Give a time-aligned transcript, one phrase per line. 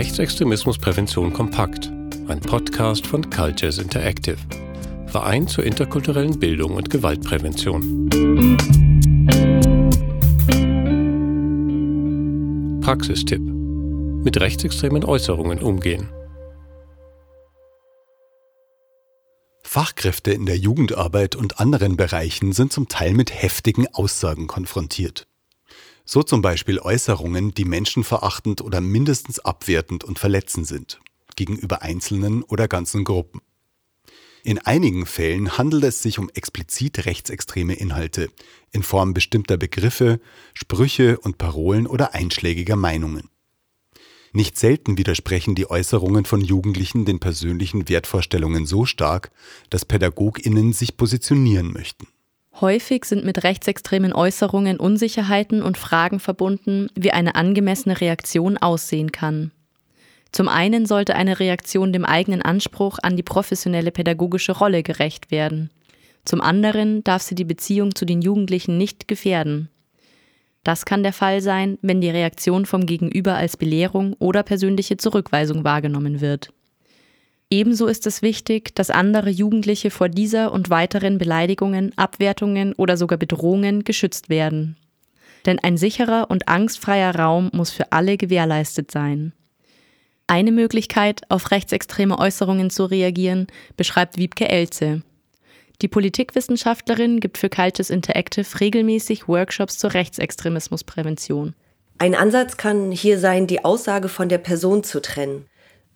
[0.00, 1.92] Rechtsextremismusprävention kompakt,
[2.26, 4.38] ein Podcast von Cultures Interactive,
[5.08, 8.08] Verein zur interkulturellen Bildung und Gewaltprävention.
[12.80, 16.08] Praxistipp: Mit rechtsextremen Äußerungen umgehen.
[19.62, 25.26] Fachkräfte in der Jugendarbeit und anderen Bereichen sind zum Teil mit heftigen Aussagen konfrontiert.
[26.04, 31.00] So zum Beispiel Äußerungen, die menschenverachtend oder mindestens abwertend und verletzend sind,
[31.36, 33.40] gegenüber einzelnen oder ganzen Gruppen.
[34.42, 38.30] In einigen Fällen handelt es sich um explizit rechtsextreme Inhalte
[38.72, 40.18] in Form bestimmter Begriffe,
[40.54, 43.28] Sprüche und Parolen oder einschlägiger Meinungen.
[44.32, 49.30] Nicht selten widersprechen die Äußerungen von Jugendlichen den persönlichen Wertvorstellungen so stark,
[49.70, 52.06] dass Pädagoginnen sich positionieren möchten.
[52.58, 59.52] Häufig sind mit rechtsextremen Äußerungen Unsicherheiten und Fragen verbunden, wie eine angemessene Reaktion aussehen kann.
[60.32, 65.70] Zum einen sollte eine Reaktion dem eigenen Anspruch an die professionelle pädagogische Rolle gerecht werden.
[66.24, 69.68] Zum anderen darf sie die Beziehung zu den Jugendlichen nicht gefährden.
[70.62, 75.64] Das kann der Fall sein, wenn die Reaktion vom Gegenüber als Belehrung oder persönliche Zurückweisung
[75.64, 76.52] wahrgenommen wird.
[77.52, 83.18] Ebenso ist es wichtig, dass andere Jugendliche vor dieser und weiteren Beleidigungen, Abwertungen oder sogar
[83.18, 84.76] Bedrohungen geschützt werden.
[85.46, 89.32] Denn ein sicherer und angstfreier Raum muss für alle gewährleistet sein.
[90.28, 95.02] Eine Möglichkeit, auf rechtsextreme Äußerungen zu reagieren, beschreibt Wiebke Elze.
[95.82, 101.54] Die Politikwissenschaftlerin gibt für Cultures Interactive regelmäßig Workshops zur Rechtsextremismusprävention.
[101.98, 105.46] Ein Ansatz kann hier sein, die Aussage von der Person zu trennen.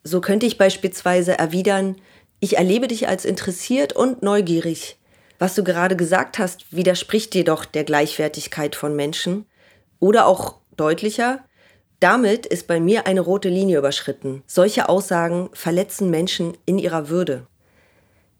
[0.04, 1.96] So könnte ich beispielsweise erwidern,
[2.38, 4.98] ich erlebe dich als interessiert und neugierig.
[5.38, 9.46] Was du gerade gesagt hast, widerspricht jedoch der Gleichwertigkeit von Menschen.
[9.98, 11.44] Oder auch deutlicher,
[11.98, 14.42] damit ist bei mir eine rote Linie überschritten.
[14.46, 17.46] Solche Aussagen verletzen Menschen in ihrer Würde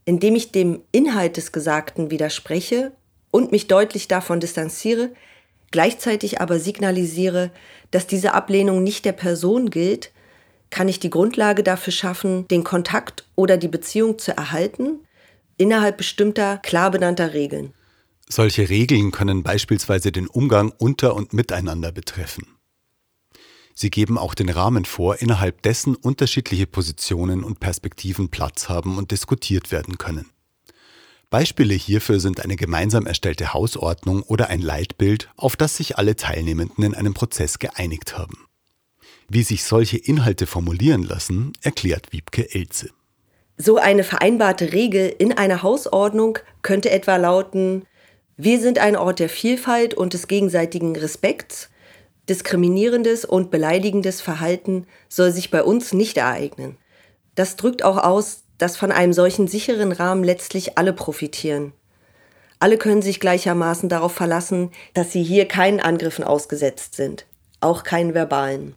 [0.04, 2.92] indem ich dem Inhalt des Gesagten widerspreche
[3.30, 5.10] und mich deutlich davon distanziere,
[5.70, 7.50] gleichzeitig aber signalisiere,
[7.90, 10.12] dass diese Ablehnung nicht der Person gilt,
[10.74, 14.98] kann ich die Grundlage dafür schaffen, den Kontakt oder die Beziehung zu erhalten,
[15.56, 17.72] innerhalb bestimmter, klar benannter Regeln.
[18.28, 22.48] Solche Regeln können beispielsweise den Umgang unter und miteinander betreffen.
[23.72, 29.12] Sie geben auch den Rahmen vor, innerhalb dessen unterschiedliche Positionen und Perspektiven Platz haben und
[29.12, 30.30] diskutiert werden können.
[31.30, 36.82] Beispiele hierfür sind eine gemeinsam erstellte Hausordnung oder ein Leitbild, auf das sich alle Teilnehmenden
[36.82, 38.48] in einem Prozess geeinigt haben.
[39.28, 42.90] Wie sich solche Inhalte formulieren lassen, erklärt Wiebke Elze.
[43.56, 47.86] So eine vereinbarte Regel in einer Hausordnung könnte etwa lauten,
[48.36, 51.70] wir sind ein Ort der Vielfalt und des gegenseitigen Respekts
[52.28, 56.78] Diskriminierendes und beleidigendes Verhalten soll sich bei uns nicht ereignen.
[57.34, 61.72] Das drückt auch aus, dass von einem solchen sicheren Rahmen letztlich alle profitieren.
[62.60, 67.26] Alle können sich gleichermaßen darauf verlassen, dass sie hier keinen Angriffen ausgesetzt sind,
[67.60, 68.74] auch keinen verbalen.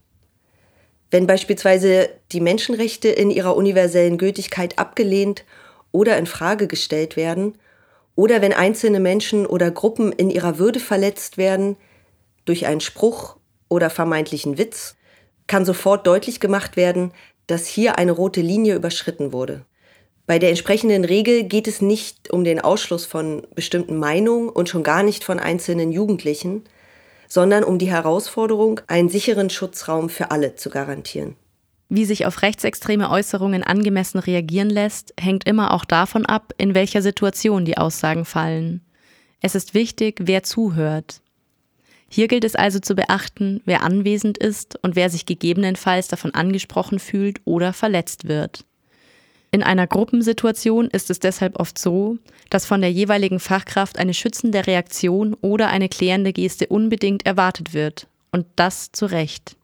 [1.10, 5.46] Wenn beispielsweise die Menschenrechte in ihrer universellen Gültigkeit abgelehnt
[5.92, 7.58] oder in Frage gestellt werden,
[8.16, 11.78] oder wenn einzelne Menschen oder Gruppen in ihrer Würde verletzt werden,
[12.46, 13.38] durch einen Spruch
[13.70, 14.96] oder vermeintlichen Witz,
[15.46, 17.12] kann sofort deutlich gemacht werden,
[17.46, 19.66] dass hier eine rote Linie überschritten wurde.
[20.26, 24.84] Bei der entsprechenden Regel geht es nicht um den Ausschluss von bestimmten Meinungen und schon
[24.84, 26.64] gar nicht von einzelnen Jugendlichen,
[27.28, 31.36] sondern um die Herausforderung, einen sicheren Schutzraum für alle zu garantieren.
[31.90, 37.02] Wie sich auf rechtsextreme Äußerungen angemessen reagieren lässt, hängt immer auch davon ab, in welcher
[37.02, 38.82] Situation die Aussagen fallen.
[39.42, 41.22] Es ist wichtig, wer zuhört.
[42.10, 47.00] Hier gilt es also zu beachten, wer anwesend ist und wer sich gegebenenfalls davon angesprochen
[47.00, 48.66] fühlt oder verletzt wird.
[49.58, 52.20] In einer Gruppensituation ist es deshalb oft so,
[52.52, 58.06] dass von der jeweiligen Fachkraft eine schützende Reaktion oder eine klärende Geste unbedingt erwartet wird.
[58.32, 59.56] Und das zu Recht.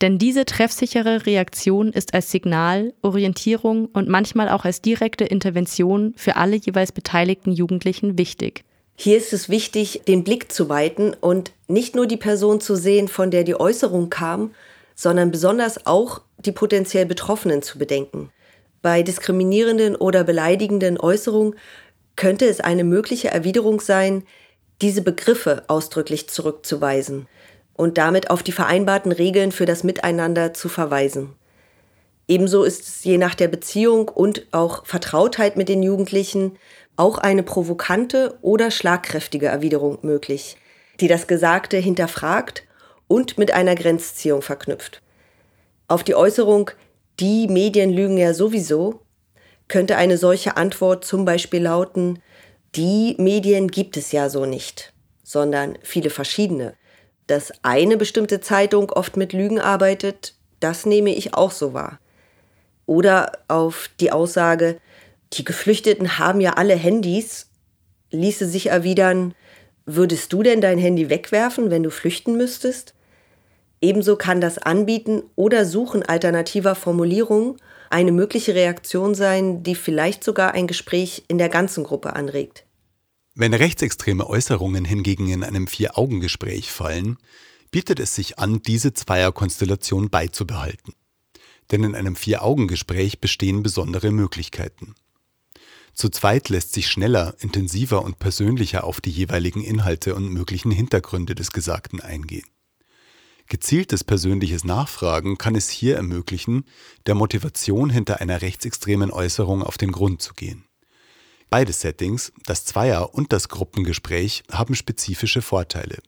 [0.00, 6.36] Denn diese treffsichere Reaktion ist als Signal, Orientierung und manchmal auch als direkte Intervention für
[6.36, 8.64] alle jeweils beteiligten Jugendlichen wichtig.
[8.96, 13.06] Hier ist es wichtig, den Blick zu weiten und nicht nur die Person zu sehen,
[13.06, 14.54] von der die Äußerung kam,
[14.94, 18.30] sondern besonders auch die potenziell Betroffenen zu bedenken.
[18.82, 21.54] Bei diskriminierenden oder beleidigenden Äußerungen
[22.16, 24.24] könnte es eine mögliche Erwiderung sein,
[24.80, 27.28] diese Begriffe ausdrücklich zurückzuweisen
[27.74, 31.34] und damit auf die vereinbarten Regeln für das Miteinander zu verweisen.
[32.28, 36.56] Ebenso ist es je nach der Beziehung und auch Vertrautheit mit den Jugendlichen
[36.96, 40.56] auch eine provokante oder schlagkräftige Erwiderung möglich,
[41.00, 42.64] die das Gesagte hinterfragt
[43.08, 45.02] und mit einer Grenzziehung verknüpft.
[45.88, 46.70] Auf die Äußerung,
[47.20, 49.02] die Medien lügen ja sowieso,
[49.68, 52.20] könnte eine solche Antwort zum Beispiel lauten,
[52.74, 56.74] die Medien gibt es ja so nicht, sondern viele verschiedene.
[57.26, 62.00] Dass eine bestimmte Zeitung oft mit Lügen arbeitet, das nehme ich auch so wahr.
[62.86, 64.78] Oder auf die Aussage,
[65.34, 67.48] die Geflüchteten haben ja alle Handys,
[68.10, 69.34] ließe sich erwidern,
[69.86, 72.94] würdest du denn dein Handy wegwerfen, wenn du flüchten müsstest?
[73.80, 77.56] Ebenso kann das Anbieten oder Suchen alternativer Formulierungen
[77.88, 82.64] eine mögliche Reaktion sein, die vielleicht sogar ein Gespräch in der ganzen Gruppe anregt.
[83.34, 87.16] Wenn rechtsextreme Äußerungen hingegen in einem Vier-Augen-Gespräch fallen,
[87.70, 90.94] bietet es sich an, diese Zweierkonstellation beizubehalten.
[91.70, 94.94] Denn in einem Vier-Augen-Gespräch bestehen besondere Möglichkeiten.
[95.94, 101.34] Zu zweit lässt sich schneller, intensiver und persönlicher auf die jeweiligen Inhalte und möglichen Hintergründe
[101.34, 102.46] des Gesagten eingehen.
[103.50, 106.64] Gezieltes persönliches Nachfragen kann es hier ermöglichen,
[107.06, 110.66] der Motivation hinter einer rechtsextremen Äußerung auf den Grund zu gehen.
[111.50, 115.98] Beide Settings, das Zweier- und das Gruppengespräch, haben spezifische Vorteile,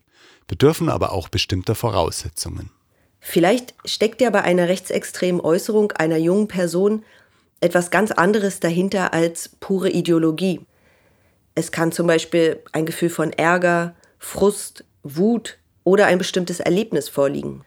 [0.47, 2.71] bedürfen aber auch bestimmter Voraussetzungen.
[3.19, 7.05] Vielleicht steckt ja bei einer rechtsextremen Äußerung einer jungen Person
[7.61, 10.61] etwas ganz anderes dahinter als pure Ideologie.
[11.57, 17.65] Es kann zum Beispiel ein Gefühl von Ärger, Frust, Wut oder ein bestimmtes Erlebnis vorliegen.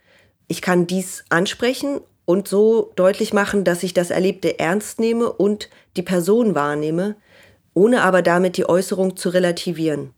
[0.47, 5.69] Ich kann dies ansprechen und so deutlich machen, dass ich das Erlebte ernst nehme und
[5.95, 7.15] die Person wahrnehme,
[7.73, 10.13] ohne aber damit die Äußerung zu relativieren.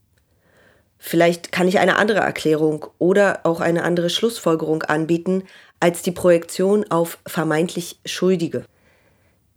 [1.00, 5.44] Vielleicht kann ich eine andere Erklärung oder auch eine andere Schlussfolgerung anbieten
[5.80, 8.66] als die Projektion auf vermeintlich Schuldige.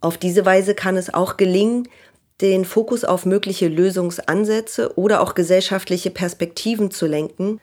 [0.01, 1.87] Auf diese Weise kann es auch gelingen,
[2.41, 7.59] den Fokus auf mögliche Lösungsansätze oder auch gesellschaftliche Perspektiven zu lenken,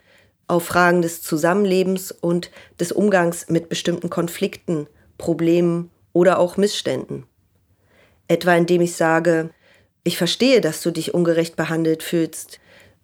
[0.48, 2.50] auf Fragen des Zusammenlebens und
[2.80, 4.86] des Umgangs mit bestimmten Konflikten,
[5.18, 7.26] Problemen oder auch Missständen.
[8.26, 9.50] Etwa indem ich sage,
[10.04, 12.60] ich verstehe, dass du dich ungerecht behandelt fühlst.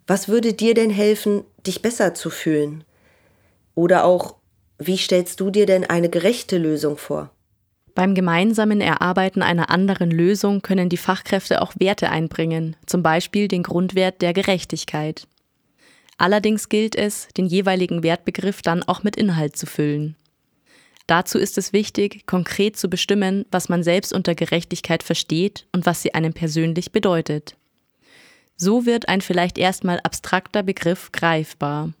[0.07, 2.83] Was würde dir denn helfen, dich besser zu fühlen?
[3.75, 4.35] Oder auch,
[4.79, 7.31] wie stellst du dir denn eine gerechte Lösung vor?
[7.93, 13.63] Beim gemeinsamen Erarbeiten einer anderen Lösung können die Fachkräfte auch Werte einbringen, zum Beispiel den
[13.63, 15.27] Grundwert der Gerechtigkeit.
[16.17, 20.15] Allerdings gilt es, den jeweiligen Wertbegriff dann auch mit Inhalt zu füllen.
[21.07, 26.01] Dazu ist es wichtig, konkret zu bestimmen, was man selbst unter Gerechtigkeit versteht und was
[26.01, 27.55] sie einem persönlich bedeutet.
[28.57, 31.93] So wird ein vielleicht erstmal abstrakter Begriff greifbar.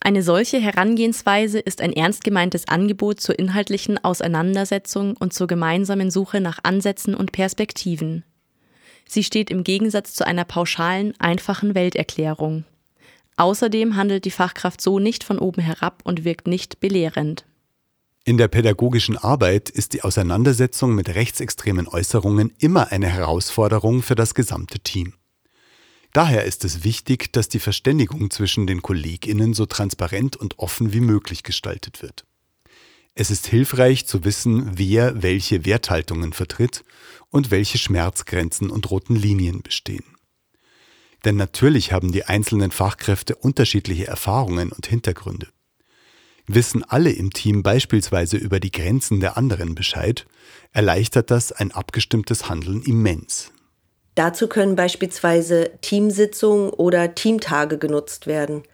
[0.00, 6.40] Eine solche Herangehensweise ist ein ernst gemeintes Angebot zur inhaltlichen Auseinandersetzung und zur gemeinsamen Suche
[6.40, 8.24] nach Ansätzen und Perspektiven.
[9.06, 12.64] Sie steht im Gegensatz zu einer pauschalen, einfachen Welterklärung.
[13.36, 17.44] Außerdem handelt die Fachkraft so nicht von oben herab und wirkt nicht belehrend.
[18.24, 24.34] In der pädagogischen Arbeit ist die Auseinandersetzung mit rechtsextremen Äußerungen immer eine Herausforderung für das
[24.34, 25.14] gesamte Team.
[26.12, 31.00] Daher ist es wichtig, dass die Verständigung zwischen den Kolleginnen so transparent und offen wie
[31.00, 32.24] möglich gestaltet wird.
[33.14, 36.84] Es ist hilfreich zu wissen, wer welche Werthaltungen vertritt
[37.30, 40.04] und welche Schmerzgrenzen und roten Linien bestehen.
[41.24, 45.48] Denn natürlich haben die einzelnen Fachkräfte unterschiedliche Erfahrungen und Hintergründe.
[46.46, 50.26] Wissen alle im Team beispielsweise über die Grenzen der anderen Bescheid,
[50.72, 53.52] erleichtert das ein abgestimmtes Handeln immens.
[54.14, 58.64] Dazu können beispielsweise Teamsitzungen oder Teamtage genutzt werden,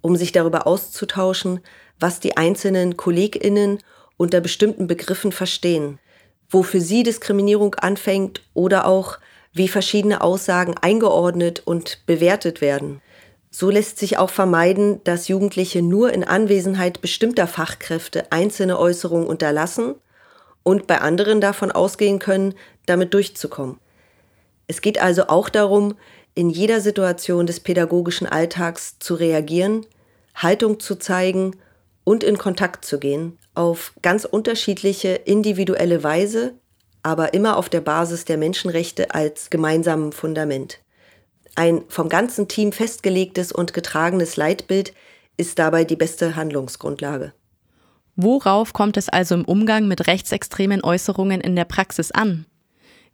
[0.00, 1.60] um sich darüber auszutauschen,
[1.98, 3.78] was die einzelnen Kolleginnen
[4.16, 5.98] unter bestimmten Begriffen verstehen,
[6.48, 9.18] wo für sie Diskriminierung anfängt oder auch
[9.52, 13.00] wie verschiedene Aussagen eingeordnet und bewertet werden.
[13.50, 19.94] So lässt sich auch vermeiden, dass Jugendliche nur in Anwesenheit bestimmter Fachkräfte einzelne Äußerungen unterlassen
[20.62, 22.54] und bei anderen davon ausgehen können,
[22.86, 23.78] damit durchzukommen.
[24.66, 25.94] Es geht also auch darum,
[26.34, 29.86] in jeder Situation des pädagogischen Alltags zu reagieren,
[30.34, 31.56] Haltung zu zeigen
[32.04, 36.54] und in Kontakt zu gehen, auf ganz unterschiedliche individuelle Weise,
[37.08, 40.78] aber immer auf der Basis der Menschenrechte als gemeinsamen Fundament.
[41.54, 44.92] Ein vom ganzen Team festgelegtes und getragenes Leitbild
[45.38, 47.32] ist dabei die beste Handlungsgrundlage.
[48.14, 52.44] Worauf kommt es also im Umgang mit rechtsextremen Äußerungen in der Praxis an?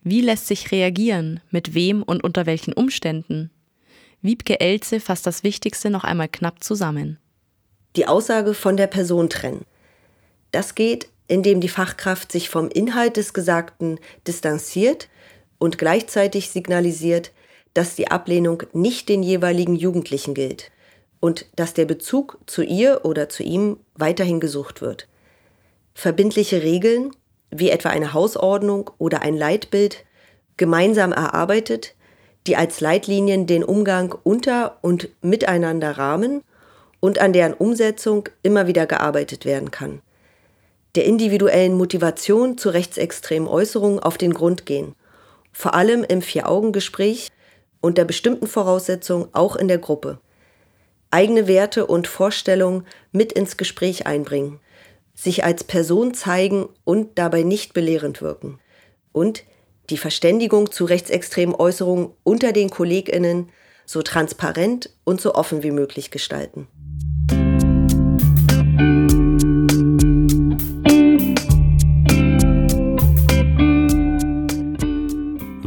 [0.02, 1.38] Wie lässt sich reagieren?
[1.52, 3.52] Mit wem und unter welchen Umständen?
[4.22, 7.20] Wiebke Elze fasst das Wichtigste noch einmal knapp zusammen.
[7.94, 9.64] Die Aussage von der Person trennen.
[10.50, 15.08] Das geht, indem die Fachkraft sich vom Inhalt des Gesagten distanziert
[15.58, 17.32] und gleichzeitig signalisiert,
[17.72, 20.70] dass die Ablehnung nicht den jeweiligen Jugendlichen gilt
[21.20, 25.08] und dass der Bezug zu ihr oder zu ihm weiterhin gesucht wird.
[25.94, 27.12] verbindliche Regeln,
[27.50, 30.04] wie etwa eine Hausordnung oder ein Leitbild,
[30.56, 31.94] gemeinsam erarbeitet,
[32.46, 36.42] die als Leitlinien den Umgang unter und miteinander rahmen
[37.00, 40.02] und an deren Umsetzung immer wieder gearbeitet werden kann.
[40.94, 44.94] Der individuellen Motivation zu rechtsextremen Äußerungen auf den Grund gehen,
[45.52, 47.30] vor allem im Vier-Augen-Gespräch
[47.80, 50.20] unter bestimmten Voraussetzungen auch in der Gruppe.
[51.10, 54.60] Eigene Werte und Vorstellungen mit ins Gespräch einbringen,
[55.14, 58.60] sich als Person zeigen und dabei nicht belehrend wirken.
[59.12, 59.44] Und
[59.90, 63.50] die Verständigung zu rechtsextremen Äußerungen unter den Kolleginnen
[63.84, 66.68] so transparent und so offen wie möglich gestalten.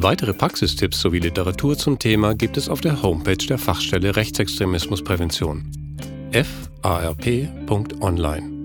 [0.07, 5.69] Weitere Praxistipps sowie Literatur zum Thema gibt es auf der Homepage der Fachstelle Rechtsextremismusprävention
[6.81, 8.56] farp.online.